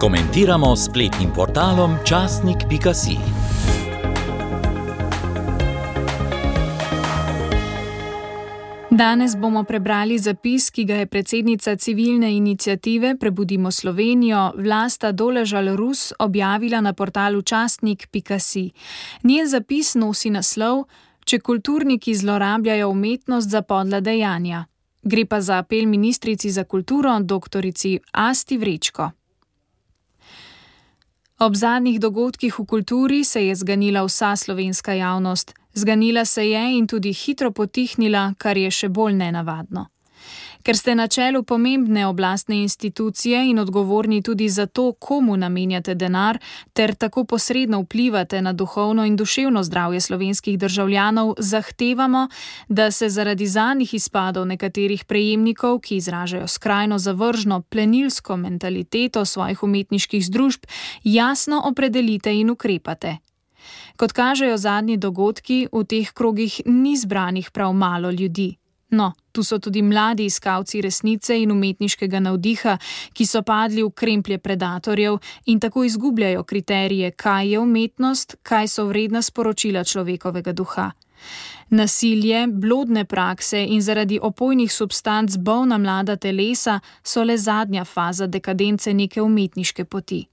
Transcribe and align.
Komentiramo 0.00 0.76
spletnim 0.76 1.30
portalom 1.34 1.96
časnik.si. 2.04 3.16
Danes 8.90 9.36
bomo 9.36 9.64
prebrali 9.64 10.18
zapis, 10.18 10.70
ki 10.70 10.84
ga 10.84 10.94
je 10.94 11.06
predsednica 11.06 11.76
civilne 11.76 12.36
inicijative 12.36 13.16
Prebudimo 13.16 13.70
Slovenijo, 13.70 14.52
vlasta 14.56 15.12
Doležal 15.12 15.76
Rus, 15.76 16.12
objavila 16.18 16.80
na 16.80 16.92
portalu 16.92 17.42
časnik.si. 17.42 18.70
Njen 19.22 19.48
zapis 19.48 19.94
nosi 19.94 20.30
naslov: 20.30 20.84
Če 21.24 21.38
kulturniki 21.38 22.14
zlorabljajo 22.14 22.90
umetnost 22.90 23.48
za 23.50 23.62
podla 23.62 24.00
dejanja. 24.00 24.66
Gre 25.02 25.24
pa 25.24 25.40
za 25.40 25.58
apel 25.58 25.86
ministrici 25.86 26.50
za 26.50 26.64
kulturo, 26.64 27.20
dr. 27.20 27.64
Asti 28.12 28.58
Vrečko. 28.58 29.15
Ob 31.38 31.52
zadnjih 31.54 32.00
dogodkih 32.00 32.58
v 32.58 32.64
kulturi 32.64 33.24
se 33.24 33.42
je 33.46 33.54
zganila 33.54 34.02
vsa 34.04 34.36
slovenska 34.36 34.92
javnost. 34.92 35.52
Zganila 35.74 36.24
se 36.24 36.50
je 36.50 36.78
in 36.78 36.86
tudi 36.86 37.12
hitro 37.12 37.50
potihnila, 37.50 38.32
kar 38.38 38.56
je 38.56 38.70
še 38.70 38.88
bolj 38.88 39.12
nenavadno. 39.12 39.86
Ker 40.66 40.74
ste 40.74 40.98
na 40.98 41.06
čelu 41.06 41.46
pomembne 41.46 42.08
oblastne 42.10 42.56
institucije 42.62 43.38
in 43.50 43.58
odgovorni 43.58 44.22
tudi 44.22 44.48
za 44.48 44.66
to, 44.66 44.92
komu 44.92 45.36
namenjate 45.36 45.94
denar, 45.94 46.38
ter 46.72 46.94
tako 46.94 47.24
posredno 47.24 47.80
vplivate 47.80 48.42
na 48.42 48.52
duhovno 48.52 49.04
in 49.06 49.16
duševno 49.16 49.62
zdravje 49.62 50.00
slovenskih 50.00 50.58
državljanov, 50.58 51.34
zahtevamo, 51.38 52.28
da 52.68 52.90
se 52.90 53.08
zaradi 53.08 53.46
zadnjih 53.46 53.94
izpadov 53.94 54.46
nekaterih 54.46 55.04
prejemnikov, 55.04 55.78
ki 55.80 55.96
izražajo 55.96 56.48
skrajno 56.48 56.98
zavržno 56.98 57.62
plenilsko 57.62 58.36
mentaliteto 58.36 59.24
svojih 59.24 59.62
umetniških 59.62 60.26
združb, 60.26 60.66
jasno 61.04 61.62
opredelite 61.64 62.34
in 62.34 62.50
ukrepate. 62.50 63.16
Kot 63.96 64.12
kažejo 64.12 64.56
zadnji 64.56 64.96
dogodki, 64.96 65.68
v 65.72 65.84
teh 65.84 66.12
krogih 66.12 66.60
ni 66.66 66.96
zbranih 66.96 67.50
prav 67.50 67.72
malo 67.72 68.10
ljudi. 68.10 68.56
No, 68.90 69.12
tu 69.32 69.42
so 69.42 69.58
tudi 69.58 69.82
mladi 69.82 70.24
iskalci 70.24 70.80
resnice 70.80 71.34
in 71.34 71.50
umetniškega 71.50 72.20
navdiha, 72.20 72.76
ki 73.12 73.26
so 73.26 73.42
padli 73.42 73.82
v 73.82 73.90
kremplje 73.90 74.38
predatorjev 74.38 75.18
in 75.46 75.60
tako 75.60 75.84
izgubljajo 75.84 76.44
kriterije, 76.44 77.10
kaj 77.10 77.50
je 77.50 77.58
umetnost, 77.58 78.36
kaj 78.42 78.68
so 78.68 78.86
vredna 78.86 79.22
sporočila 79.22 79.84
človekovega 79.84 80.52
duha. 80.52 80.90
Nasilje, 81.70 82.46
blodne 82.46 83.04
prakse 83.04 83.64
in 83.64 83.82
zaradi 83.82 84.20
opojnih 84.22 84.72
substanc 84.72 85.36
bolna 85.36 85.78
mlada 85.78 86.16
telesa 86.16 86.80
so 87.02 87.24
le 87.24 87.38
zadnja 87.38 87.84
faza 87.84 88.26
dekadence 88.26 88.94
neke 88.94 89.22
umetniške 89.22 89.84
poti. 89.84 90.26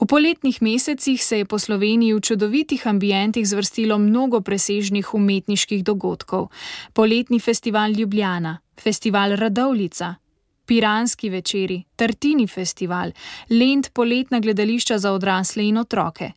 V 0.00 0.06
poletnih 0.06 0.62
mesecih 0.62 1.24
se 1.24 1.38
je 1.38 1.44
po 1.44 1.58
Sloveniji 1.58 2.14
v 2.14 2.20
čudovitih 2.20 2.86
ambijentih 2.86 3.48
zvrstilo 3.48 3.98
mnogo 3.98 4.40
presežnih 4.40 5.14
umetniških 5.14 5.84
dogodkov. 5.84 6.48
Poletni 6.92 7.40
festival 7.40 7.90
Ljubljana, 7.90 8.58
festival 8.80 9.36
Radovlica, 9.36 10.14
Piranski 10.66 11.30
večeri, 11.30 11.82
Tartini 11.96 12.46
festival, 12.46 13.10
Lent 13.50 13.90
poletna 13.92 14.40
gledališča 14.40 14.98
za 14.98 15.12
odrasle 15.12 15.68
in 15.68 15.78
otroke. 15.78 16.30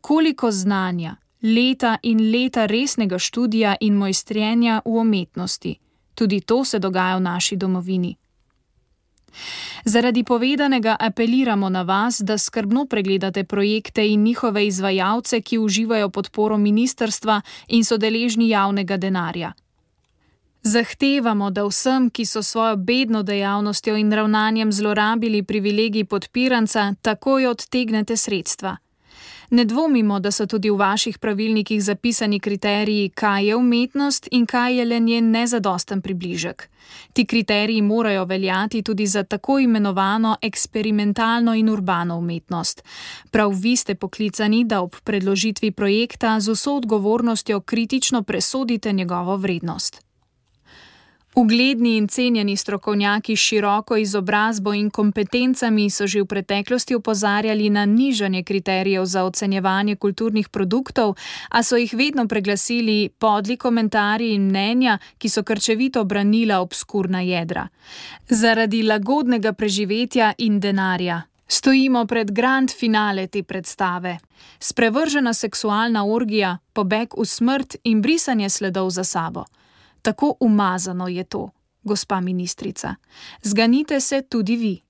Koliko 0.00 0.50
znanja, 0.50 1.16
leta 1.42 1.98
in 2.02 2.30
leta 2.30 2.66
resnega 2.66 3.18
študija 3.18 3.76
in 3.80 3.94
mojstrenja 3.94 4.82
v 4.84 4.90
umetnosti. 4.90 5.78
Tudi 6.14 6.40
to 6.40 6.64
se 6.64 6.78
dogaja 6.78 7.16
v 7.16 7.20
naši 7.20 7.56
domovini. 7.56 8.16
Zaradi 9.84 10.24
povedanega 10.24 10.96
apeliramo 11.00 11.68
na 11.68 11.82
vas, 11.82 12.20
da 12.20 12.38
skrbno 12.38 12.86
pregledate 12.86 13.44
projekte 13.44 14.08
in 14.08 14.22
njihove 14.22 14.66
izvajalce, 14.66 15.40
ki 15.40 15.58
uživajo 15.58 16.08
podporo 16.08 16.58
ministerstva 16.58 17.40
in 17.68 17.84
so 17.84 17.96
deležni 17.96 18.48
javnega 18.48 18.96
denarja. 18.96 19.52
Zahtevamo, 20.62 21.50
da 21.50 21.64
vsem, 21.64 22.10
ki 22.10 22.24
so 22.26 22.42
svojo 22.42 22.76
bedno 22.76 23.22
dejavnostjo 23.22 23.96
in 23.96 24.12
ravnanjem 24.12 24.72
zlorabili 24.72 25.42
privilegij 25.42 26.04
podpiranca, 26.04 26.94
takoj 27.02 27.46
odtegnete 27.46 28.16
sredstva. 28.16 28.76
Ne 29.50 29.64
dvomimo, 29.64 30.20
da 30.20 30.30
so 30.30 30.46
tudi 30.46 30.70
v 30.70 30.76
vaših 30.76 31.18
pravilnikih 31.18 31.82
zapisani 31.82 32.40
kriteriji, 32.40 33.08
kaj 33.08 33.46
je 33.46 33.56
umetnost 33.56 34.28
in 34.30 34.46
kaj 34.46 34.76
je 34.78 34.84
le 34.84 35.00
njen 35.00 35.30
nezadosten 35.30 36.02
približek. 36.02 36.68
Ti 37.12 37.24
kriteriji 37.24 37.82
morajo 37.82 38.24
veljati 38.24 38.82
tudi 38.82 39.06
za 39.06 39.22
tako 39.22 39.58
imenovano 39.58 40.36
eksperimentalno 40.42 41.54
in 41.54 41.68
urbano 41.68 42.18
umetnost. 42.18 42.84
Prav 43.30 43.50
vi 43.50 43.76
ste 43.76 43.94
poklicani, 43.94 44.64
da 44.64 44.80
ob 44.80 44.96
predložitvi 45.04 45.70
projekta 45.70 46.40
z 46.40 46.52
vso 46.52 46.74
odgovornostjo 46.76 47.60
kritično 47.60 48.22
presodite 48.22 48.92
njegovo 48.92 49.36
vrednost. 49.36 50.07
Ugledni 51.38 51.96
in 51.96 52.08
cenjeni 52.08 52.56
strokovnjaki 52.56 53.36
s 53.36 53.40
široko 53.40 53.96
izobrazbo 53.96 54.72
in 54.74 54.90
kompetencami 54.90 55.90
so 55.90 56.06
že 56.06 56.22
v 56.22 56.26
preteklosti 56.26 56.94
opozarjali 56.94 57.70
na 57.70 57.84
nižanje 57.86 58.42
kriterijev 58.42 59.04
za 59.04 59.22
ocenjevanje 59.24 59.96
kulturnih 59.96 60.48
produktov, 60.48 61.14
a 61.48 61.62
so 61.62 61.76
jih 61.76 61.94
vedno 61.94 62.26
preglasili 62.28 63.08
podli 63.18 63.56
komentarji 63.56 64.34
in 64.34 64.48
mnenja, 64.48 64.98
ki 65.18 65.28
so 65.28 65.42
krčevito 65.42 66.04
branila 66.04 66.58
obskurna 66.60 67.20
jedra. 67.20 67.68
Zaradi 68.28 68.82
lagodnega 68.82 69.52
preživetja 69.52 70.32
in 70.38 70.60
denarja. 70.60 71.22
Stojimo 71.48 72.06
pred 72.06 72.32
grand 72.32 72.70
finale 72.70 73.26
te 73.26 73.42
predstave. 73.42 74.18
Sprevržena 74.58 75.34
seksualna 75.34 76.04
orgija, 76.04 76.58
pobeg 76.72 77.14
v 77.14 77.24
smrt 77.24 77.76
in 77.84 78.02
brisanje 78.02 78.50
sledov 78.50 78.90
za 78.90 79.04
sabo. 79.04 79.44
Tako 80.02 80.36
umazano 80.40 81.08
je 81.08 81.24
to, 81.24 81.50
gospa 81.82 82.20
ministrica. 82.20 82.94
Zganite 83.42 84.00
se 84.00 84.22
tudi 84.22 84.56
vi. 84.56 84.82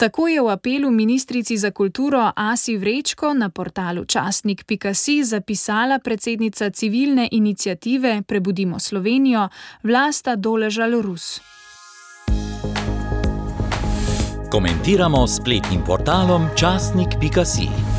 Tako 0.00 0.28
je 0.28 0.40
v 0.40 0.48
apelu 0.48 0.90
ministrici 0.90 1.56
za 1.56 1.70
kulturo 1.70 2.32
Asi 2.36 2.76
Vrečko 2.76 3.34
na 3.34 3.50
portalu 3.50 4.04
časnik.si 4.04 5.24
zapisala 5.24 5.98
predsednica 5.98 6.70
civilne 6.70 7.28
inicijative 7.32 8.22
Prebudimo 8.22 8.78
Slovenijo, 8.78 9.48
vlasta 9.82 10.36
Doležal 10.36 11.02
Rus. 11.02 11.40
Komentiramo 14.50 15.26
spletnim 15.26 15.84
portalom 15.86 16.48
časnik.si. 16.56 17.89